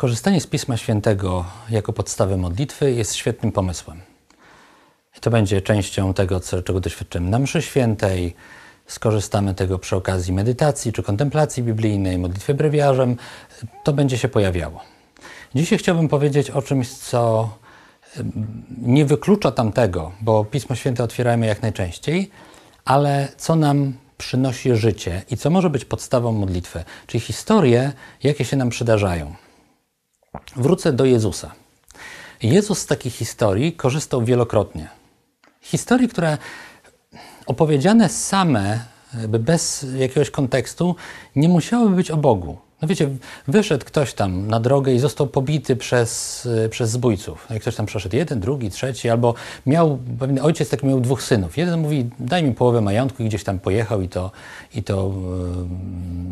Korzystanie 0.00 0.40
z 0.40 0.46
Pisma 0.46 0.76
Świętego 0.76 1.44
jako 1.70 1.92
podstawy 1.92 2.36
modlitwy 2.36 2.92
jest 2.92 3.14
świetnym 3.14 3.52
pomysłem. 3.52 4.00
I 5.16 5.20
to 5.20 5.30
będzie 5.30 5.62
częścią 5.62 6.14
tego, 6.14 6.40
co, 6.40 6.62
czego 6.62 6.80
doświadczymy 6.80 7.30
na 7.30 7.38
mszy 7.38 7.62
świętej. 7.62 8.34
Skorzystamy 8.86 9.54
tego 9.54 9.78
przy 9.78 9.96
okazji 9.96 10.32
medytacji 10.32 10.92
czy 10.92 11.02
kontemplacji 11.02 11.62
biblijnej, 11.62 12.18
modlitwy 12.18 12.54
brewiarzem. 12.54 13.16
To 13.84 13.92
będzie 13.92 14.18
się 14.18 14.28
pojawiało. 14.28 14.80
Dzisiaj 15.54 15.78
chciałbym 15.78 16.08
powiedzieć 16.08 16.50
o 16.50 16.62
czymś, 16.62 16.88
co 16.88 17.50
nie 18.78 19.04
wyklucza 19.04 19.52
tamtego, 19.52 20.12
bo 20.20 20.44
Pismo 20.44 20.76
Święte 20.76 21.04
otwierajmy 21.04 21.46
jak 21.46 21.62
najczęściej, 21.62 22.30
ale 22.84 23.28
co 23.36 23.56
nam 23.56 23.92
przynosi 24.18 24.76
życie 24.76 25.22
i 25.30 25.36
co 25.36 25.50
może 25.50 25.70
być 25.70 25.84
podstawą 25.84 26.32
modlitwy, 26.32 26.84
czyli 27.06 27.20
historie, 27.20 27.92
jakie 28.22 28.44
się 28.44 28.56
nam 28.56 28.70
przydarzają. 28.70 29.34
Wrócę 30.56 30.92
do 30.92 31.04
Jezusa. 31.04 31.52
Jezus 32.42 32.78
z 32.78 32.86
takich 32.86 33.14
historii 33.14 33.72
korzystał 33.72 34.24
wielokrotnie. 34.24 34.88
Historii, 35.60 36.08
które 36.08 36.38
opowiedziane 37.46 38.08
same, 38.08 38.84
bez 39.28 39.86
jakiegoś 39.96 40.30
kontekstu, 40.30 40.96
nie 41.36 41.48
musiały 41.48 41.90
być 41.90 42.10
o 42.10 42.16
Bogu. 42.16 42.58
No 42.82 42.88
wiecie, 42.88 43.08
wyszedł 43.48 43.84
ktoś 43.84 44.14
tam 44.14 44.46
na 44.48 44.60
drogę 44.60 44.92
i 44.92 44.98
został 44.98 45.26
pobity 45.26 45.76
przez, 45.76 46.48
przez 46.70 46.90
zbójców. 46.90 47.46
No 47.50 47.60
ktoś 47.60 47.76
tam 47.76 47.86
przeszedł 47.86 48.16
jeden, 48.16 48.40
drugi, 48.40 48.70
trzeci, 48.70 49.10
albo 49.10 49.34
miał, 49.66 49.98
pewien 50.18 50.38
ojciec 50.38 50.68
tak 50.68 50.82
miał 50.82 51.00
dwóch 51.00 51.22
synów. 51.22 51.56
Jeden 51.56 51.80
mówi, 51.80 52.10
daj 52.18 52.44
mi 52.44 52.54
połowę 52.54 52.80
majątku 52.80 53.22
i 53.22 53.26
gdzieś 53.26 53.44
tam 53.44 53.58
pojechał 53.58 54.02
i 54.02 54.08
to, 54.08 54.30
i 54.74 54.82
to 54.82 55.12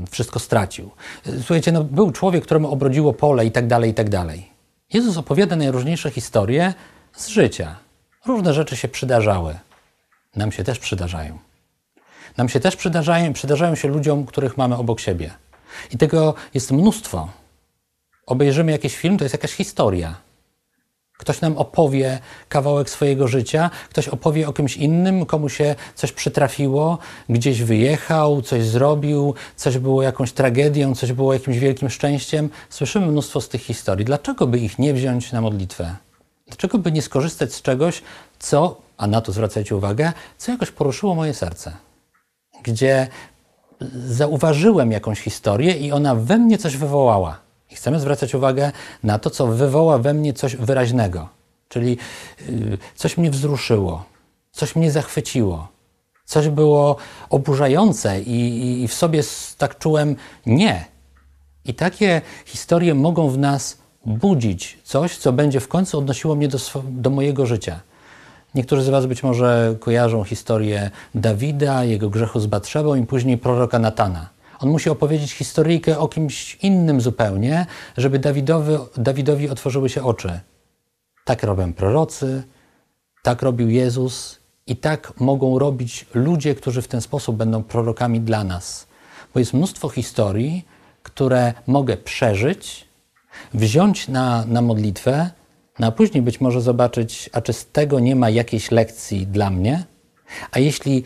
yy, 0.01 0.07
wszystko 0.11 0.39
stracił. 0.39 0.91
Słuchajcie, 1.37 1.73
no, 1.73 1.85
był 1.85 2.11
człowiek, 2.11 2.45
któremu 2.45 2.71
obrodziło 2.73 3.13
pole 3.13 3.47
i 3.47 3.51
tak 3.51 3.67
dalej, 3.67 3.91
i 3.91 3.95
tak 3.95 4.09
dalej. 4.09 4.49
Jezus 4.93 5.17
opowiada 5.17 5.57
najróżniejsze 5.57 6.11
historie 6.11 6.75
z 7.17 7.29
życia. 7.29 7.77
Różne 8.27 8.55
rzeczy 8.55 8.77
się 8.77 8.89
przydarzały. 8.89 9.55
Nam 10.37 10.53
się 10.53 10.65
też 10.65 10.79
przydarzają. 10.79 11.39
Nam 12.37 12.49
się 12.49 12.61
też 12.61 12.77
przydarzają, 12.77 13.33
przydarzają 13.33 13.75
się 13.75 13.89
ludziom, 13.89 14.27
których 14.27 14.57
mamy 14.57 14.77
obok 14.77 15.01
siebie. 15.01 15.31
I 15.91 15.99
tego 15.99 16.35
jest 16.55 16.73
mnóstwo. 16.73 17.29
Obejrzymy 18.27 18.73
jakiś 18.73 18.97
film, 18.97 19.19
to 19.19 19.25
jest 19.25 19.35
jakaś 19.35 19.53
historia. 19.53 20.29
Ktoś 21.19 21.41
nam 21.41 21.59
opowie 21.59 22.19
kawałek 22.49 22.91
swojego 22.91 23.29
życia, 23.29 23.71
ktoś 23.91 24.09
opowie 24.09 24.49
o 24.49 24.53
kimś 24.53 24.77
innym, 24.77 25.27
komu 25.27 25.49
się 25.49 25.75
coś 25.95 26.13
przytrafiło, 26.13 26.99
gdzieś 27.29 27.63
wyjechał, 27.63 28.43
coś 28.43 28.65
zrobił, 28.65 29.35
coś 29.57 29.79
było 29.79 30.03
jakąś 30.03 30.33
tragedią, 30.33 30.95
coś 30.95 31.13
było 31.13 31.33
jakimś 31.33 31.59
wielkim 31.59 31.91
szczęściem. 31.91 32.51
Słyszymy 32.71 33.07
mnóstwo 33.07 33.41
z 33.41 33.49
tych 33.49 33.63
historii. 33.63 34.05
Dlaczego 34.05 34.47
by 34.47 34.59
ich 34.59 34.79
nie 34.79 34.95
wziąć 34.95 35.33
na 35.33 35.41
modlitwę? 35.41 35.97
Dlaczego 36.47 36.79
by 36.79 36.93
nie 36.93 37.03
skorzystać 37.03 37.55
z 37.55 37.63
czegoś, 37.63 38.03
co, 38.39 38.81
a 38.97 39.07
na 39.07 39.21
to 39.21 39.33
zwracajcie 39.33 39.77
uwagę, 39.77 40.13
co 40.39 40.53
jakoś 40.53 40.71
poruszyło 40.71 41.15
moje 41.15 41.35
serce? 41.35 41.73
Gdzie 42.63 43.09
zauważyłem 44.07 44.93
jakąś 44.93 45.21
historię 45.21 45.77
i 45.77 45.93
ona 45.93 46.15
we 46.15 46.39
mnie 46.39 46.59
coś 46.59 46.77
wywołała. 46.77 47.39
I 47.71 47.75
chcemy 47.75 48.01
zwracać 48.01 48.35
uwagę 48.35 48.73
na 49.03 49.19
to, 49.19 49.31
co 49.31 49.47
wywoła 49.47 49.99
we 49.99 50.15
mnie 50.15 50.33
coś 50.33 50.57
wyraźnego. 50.57 51.29
Czyli 51.69 51.99
y, 52.49 52.79
coś 52.95 53.17
mnie 53.17 53.31
wzruszyło, 53.31 54.05
coś 54.53 54.77
mnie 54.77 54.91
zachwyciło, 54.91 55.69
coś 56.25 56.49
było 56.49 56.97
oburzające 57.31 58.21
i, 58.21 58.83
i 58.83 58.89
w 58.89 58.95
sobie 58.95 59.23
tak 59.59 59.79
czułem 59.79 60.17
nie. 60.47 60.85
I 61.65 61.75
takie 61.75 62.23
historie 62.47 62.95
mogą 62.95 63.29
w 63.29 63.39
nas 63.39 63.79
budzić 64.07 64.79
coś, 64.85 65.19
co 65.19 65.33
będzie 65.33 65.61
w 65.61 65.69
końcu 65.69 65.99
odnosiło 65.99 66.35
mnie 66.35 66.49
do, 66.49 66.59
do 66.85 67.11
mojego 67.11 67.47
życia. 67.47 67.81
Niektórzy 68.55 68.83
z 68.83 68.89
Was 68.89 69.07
być 69.07 69.23
może 69.23 69.77
kojarzą 69.81 70.25
historię 70.25 70.91
Dawida, 71.15 71.85
jego 71.85 72.11
grzechu 72.11 72.41
z 72.41 72.47
Batrzebą 72.47 72.95
i 72.95 73.07
później 73.07 73.39
proroka 73.39 73.79
Natana. 73.79 74.29
On 74.61 74.71
musi 74.71 74.91
opowiedzieć 74.91 75.33
historyjkę 75.33 75.99
o 75.99 76.09
kimś 76.09 76.55
innym 76.55 77.01
zupełnie, 77.01 77.67
żeby 77.97 78.19
Dawidowi, 78.19 78.73
Dawidowi 78.97 79.49
otworzyły 79.49 79.89
się 79.89 80.03
oczy. 80.03 80.41
Tak 81.25 81.43
robią 81.43 81.73
prorocy, 81.73 82.43
tak 83.23 83.43
robił 83.43 83.71
Jezus 83.71 84.39
i 84.67 84.77
tak 84.77 85.21
mogą 85.21 85.59
robić 85.59 86.07
ludzie, 86.15 86.55
którzy 86.55 86.83
w 86.83 86.89
ten 86.89 87.01
sposób 87.01 87.37
będą 87.37 87.63
prorokami 87.63 88.21
dla 88.21 88.45
nas. 88.45 88.87
Bo 89.35 89.41
jest 89.41 89.55
mnóstwo 89.55 89.89
historii, 89.89 90.65
które 91.03 91.55
mogę 91.67 91.97
przeżyć, 91.97 92.89
wziąć 93.55 94.09
na, 94.09 94.45
na 94.47 94.63
modlitwę 94.63 95.31
no 95.79 95.87
a 95.87 95.91
później 95.91 96.23
być 96.23 96.41
może 96.41 96.61
zobaczyć, 96.61 97.31
a 97.33 97.41
czy 97.41 97.53
z 97.53 97.67
tego 97.67 98.01
nie 98.01 98.17
ma 98.17 98.31
jakiejś 98.31 98.71
lekcji 98.71 99.27
dla 99.27 99.51
mnie? 99.51 99.85
A 100.51 100.59
jeśli 100.59 101.05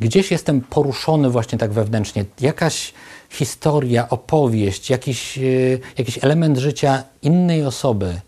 gdzieś 0.00 0.30
jestem 0.30 0.60
poruszony 0.60 1.30
właśnie 1.30 1.58
tak 1.58 1.72
wewnętrznie, 1.72 2.24
jakaś 2.40 2.92
historia, 3.30 4.08
opowieść, 4.08 4.90
jakiś, 4.90 5.38
e, 5.38 5.42
jakiś 5.98 6.24
element 6.24 6.58
życia 6.58 7.02
innej 7.22 7.64
osoby 7.64 8.20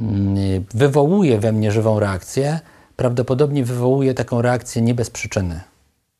mm, 0.00 0.64
wywołuje 0.74 1.38
we 1.38 1.52
mnie 1.52 1.72
żywą 1.72 2.00
reakcję, 2.00 2.60
prawdopodobnie 2.96 3.64
wywołuje 3.64 4.14
taką 4.14 4.42
reakcję 4.42 4.82
nie 4.82 4.94
bez 4.94 5.10
przyczyny. 5.10 5.60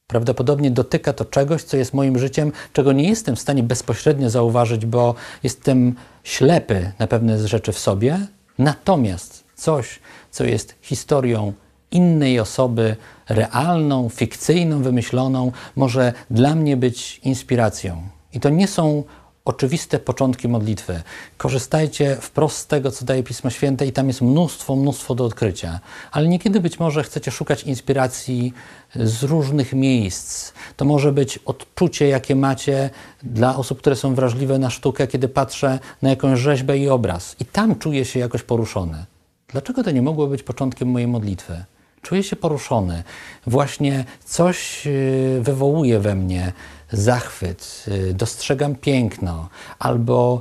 Prawdopodobnie 0.06 0.70
dotyka 0.70 1.12
to 1.12 1.24
czegoś, 1.24 1.62
co 1.62 1.76
jest 1.76 1.94
moim 1.94 2.18
życiem, 2.18 2.52
czego 2.72 2.92
nie 2.92 3.08
jestem 3.08 3.36
w 3.36 3.41
stanie 3.41 3.62
bezpośrednio 3.62 4.30
zauważyć, 4.30 4.86
bo 4.86 5.14
jestem 5.42 5.94
ślepy 6.24 6.92
na 6.98 7.06
pewne 7.06 7.48
rzeczy 7.48 7.72
w 7.72 7.78
sobie, 7.78 8.26
Natomiast 8.58 9.44
coś, 9.54 10.00
co 10.30 10.44
jest 10.44 10.74
historią 10.82 11.52
innej 11.91 12.41
osoby, 12.41 12.96
realną, 13.28 14.08
fikcyjną, 14.08 14.82
wymyśloną, 14.82 15.52
może 15.76 16.12
dla 16.30 16.54
mnie 16.54 16.76
być 16.76 17.18
inspiracją. 17.18 18.02
I 18.32 18.41
to 18.41 18.48
nie 18.48 18.68
są 18.68 19.04
oczywiste 19.48 19.98
początki 19.98 20.48
modlitwy. 20.48 21.03
Korzystajcie 21.36 22.16
wprost 22.20 22.59
z 22.59 22.66
tego, 22.66 22.91
co 22.91 23.04
daje 23.04 23.22
Pismo 23.22 23.50
Święte, 23.50 23.86
i 23.86 23.92
tam 23.92 24.09
jest 24.09 24.22
mnóstwo, 24.22 24.76
mnóstwo 24.76 25.14
do 25.14 25.25
odkrycia. 25.25 25.81
Ale 26.12 26.28
niekiedy 26.28 26.60
być 26.60 26.78
może 26.78 27.03
chcecie 27.03 27.31
szukać 27.31 27.62
inspiracji 27.62 28.53
z 28.94 29.22
różnych 29.22 29.72
miejsc. 29.72 30.53
To 30.76 30.84
może 30.84 31.12
być 31.12 31.38
odczucie, 31.38 32.09
jakie 32.09 32.36
macie 32.36 32.91
dla 33.22 33.56
osób, 33.56 33.78
które 33.78 33.97
są 33.97 34.14
wrażliwe 34.14 34.59
na 34.59 34.70
sztukę, 34.70 35.06
kiedy 35.06 35.28
patrzę 35.28 35.78
na 36.03 36.10
jakąś 36.10 36.41
rzeźbę 36.41 36.78
i 36.78 36.88
obraz. 36.88 37.36
I 37.41 37.44
tam 37.44 37.78
czuję 37.78 38.04
się 38.04 38.20
jakoś 38.20 38.42
poruszony. 38.42 39.04
Dlaczego 39.48 39.84
to 39.84 39.91
nie 39.91 40.03
mogło 40.03 40.26
być 40.26 40.42
początkiem 40.42 40.88
mojej 40.88 41.09
modlitwy? 41.09 41.65
Czuję 42.03 42.22
się 42.22 42.36
poruszony. 42.36 43.03
Właśnie 43.47 44.04
coś 44.25 44.86
y, 44.86 45.38
wywołuje 45.42 46.00
we 46.00 46.14
mnie 46.14 46.53
zachwyt, 46.92 47.84
y, 47.88 48.14
dostrzegam 48.14 48.75
piękno, 48.75 49.48
albo, 49.78 50.41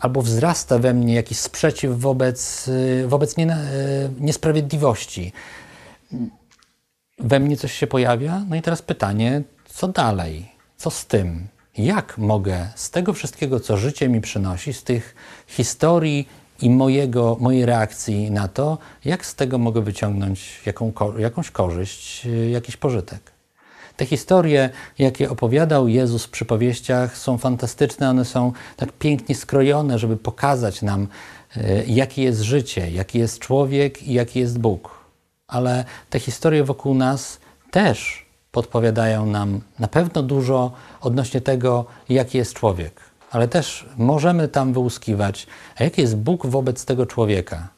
albo 0.00 0.22
wzrasta 0.22 0.78
we 0.78 0.94
mnie 0.94 1.14
jakiś 1.14 1.38
sprzeciw 1.38 1.98
wobec, 1.98 2.68
y, 2.68 3.04
wobec 3.08 3.36
nie, 3.36 3.56
niesprawiedliwości. 4.20 5.32
We 7.18 7.40
mnie 7.40 7.56
coś 7.56 7.72
się 7.72 7.86
pojawia, 7.86 8.44
no 8.48 8.56
i 8.56 8.62
teraz 8.62 8.82
pytanie, 8.82 9.42
co 9.68 9.88
dalej? 9.88 10.52
Co 10.76 10.90
z 10.90 11.06
tym? 11.06 11.48
Jak 11.78 12.18
mogę 12.18 12.68
z 12.74 12.90
tego 12.90 13.12
wszystkiego, 13.12 13.60
co 13.60 13.76
życie 13.76 14.08
mi 14.08 14.20
przynosi, 14.20 14.72
z 14.72 14.82
tych 14.82 15.14
historii 15.46 16.28
i 16.62 16.70
mojego, 16.70 17.36
mojej 17.40 17.66
reakcji 17.66 18.30
na 18.30 18.48
to, 18.48 18.78
jak 19.04 19.26
z 19.26 19.34
tego 19.34 19.58
mogę 19.58 19.80
wyciągnąć 19.80 20.62
jaką, 20.66 20.92
jakąś 21.18 21.50
korzyść, 21.50 22.26
y, 22.26 22.50
jakiś 22.50 22.76
pożytek. 22.76 23.20
Te 23.96 24.06
historie, 24.06 24.70
jakie 24.98 25.30
opowiadał 25.30 25.88
Jezus 25.88 26.24
w 26.24 26.30
przypowieściach, 26.30 27.18
są 27.18 27.38
fantastyczne, 27.38 28.10
one 28.10 28.24
są 28.24 28.52
tak 28.76 28.92
pięknie 28.92 29.34
skrojone, 29.34 29.98
żeby 29.98 30.16
pokazać 30.16 30.82
nam, 30.82 31.08
y, 31.56 31.84
jakie 31.86 32.22
jest 32.22 32.40
życie, 32.40 32.90
jaki 32.90 33.18
jest 33.18 33.38
człowiek 33.38 34.02
i 34.02 34.12
jaki 34.12 34.40
jest 34.40 34.58
Bóg. 34.58 35.06
Ale 35.48 35.84
te 36.10 36.20
historie 36.20 36.64
wokół 36.64 36.94
nas 36.94 37.40
też 37.70 38.26
podpowiadają 38.52 39.26
nam 39.26 39.60
na 39.78 39.88
pewno 39.88 40.22
dużo 40.22 40.72
odnośnie 41.00 41.40
tego, 41.40 41.84
jaki 42.08 42.38
jest 42.38 42.54
człowiek 42.54 43.15
ale 43.36 43.48
też 43.48 43.86
możemy 43.96 44.48
tam 44.48 44.72
wyłuskiwać, 44.72 45.46
a 45.78 45.84
jaki 45.84 46.00
jest 46.00 46.16
Bóg 46.16 46.46
wobec 46.46 46.84
tego 46.84 47.06
człowieka 47.06 47.68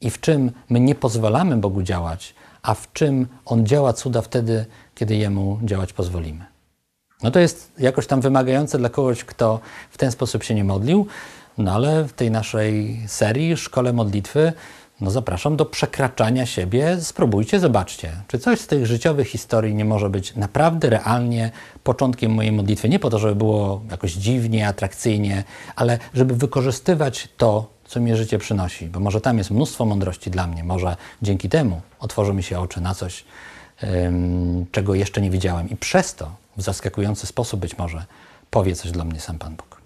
i 0.00 0.10
w 0.10 0.20
czym 0.20 0.52
my 0.68 0.80
nie 0.80 0.94
pozwalamy 0.94 1.56
Bogu 1.56 1.82
działać, 1.82 2.34
a 2.62 2.74
w 2.74 2.92
czym 2.92 3.26
On 3.44 3.66
działa 3.66 3.92
cuda 3.92 4.22
wtedy, 4.22 4.66
kiedy 4.94 5.16
Jemu 5.16 5.58
działać 5.62 5.92
pozwolimy. 5.92 6.44
No 7.22 7.30
to 7.30 7.38
jest 7.38 7.72
jakoś 7.78 8.06
tam 8.06 8.20
wymagające 8.20 8.78
dla 8.78 8.88
kogoś, 8.88 9.24
kto 9.24 9.60
w 9.90 9.98
ten 9.98 10.12
sposób 10.12 10.42
się 10.42 10.54
nie 10.54 10.64
modlił, 10.64 11.06
no 11.58 11.72
ale 11.72 12.04
w 12.04 12.12
tej 12.12 12.30
naszej 12.30 13.00
serii 13.06 13.56
Szkole 13.56 13.92
Modlitwy 13.92 14.52
no 15.00 15.10
zapraszam 15.10 15.56
do 15.56 15.64
przekraczania 15.64 16.46
siebie. 16.46 16.96
Spróbujcie, 17.00 17.60
zobaczcie, 17.60 18.12
czy 18.28 18.38
coś 18.38 18.60
z 18.60 18.66
tych 18.66 18.86
życiowych 18.86 19.28
historii 19.28 19.74
nie 19.74 19.84
może 19.84 20.10
być 20.10 20.36
naprawdę 20.36 20.90
realnie 20.90 21.50
początkiem 21.84 22.32
mojej 22.34 22.52
modlitwy. 22.52 22.88
Nie 22.88 22.98
po 22.98 23.10
to, 23.10 23.18
żeby 23.18 23.34
było 23.34 23.82
jakoś 23.90 24.12
dziwnie, 24.12 24.68
atrakcyjnie, 24.68 25.44
ale 25.76 25.98
żeby 26.14 26.34
wykorzystywać 26.34 27.28
to, 27.36 27.70
co 27.84 28.00
mi 28.00 28.16
życie 28.16 28.38
przynosi, 28.38 28.86
bo 28.86 29.00
może 29.00 29.20
tam 29.20 29.38
jest 29.38 29.50
mnóstwo 29.50 29.84
mądrości 29.84 30.30
dla 30.30 30.46
mnie, 30.46 30.64
może 30.64 30.96
dzięki 31.22 31.48
temu 31.48 31.80
otworzą 32.00 32.34
mi 32.34 32.42
się 32.42 32.60
oczy 32.60 32.80
na 32.80 32.94
coś, 32.94 33.24
czego 34.72 34.94
jeszcze 34.94 35.20
nie 35.20 35.30
widziałem 35.30 35.70
i 35.70 35.76
przez 35.76 36.14
to 36.14 36.30
w 36.56 36.62
zaskakujący 36.62 37.26
sposób 37.26 37.60
być 37.60 37.78
może 37.78 38.04
powie 38.50 38.74
coś 38.74 38.90
dla 38.90 39.04
mnie 39.04 39.20
sam 39.20 39.38
Pan 39.38 39.56
Bóg. 39.56 39.80